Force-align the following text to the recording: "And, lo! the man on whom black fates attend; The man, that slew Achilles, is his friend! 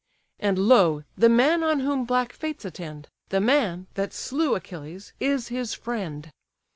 "And, 0.39 0.57
lo! 0.57 1.03
the 1.15 1.29
man 1.29 1.61
on 1.61 1.81
whom 1.81 2.05
black 2.05 2.33
fates 2.33 2.65
attend; 2.65 3.07
The 3.29 3.39
man, 3.39 3.85
that 3.93 4.13
slew 4.15 4.55
Achilles, 4.55 5.13
is 5.19 5.49
his 5.49 5.75
friend! 5.75 6.31